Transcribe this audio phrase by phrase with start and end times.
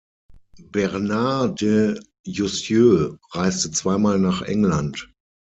[0.71, 5.13] Bernard de Jussieu reiste zweimal nach England.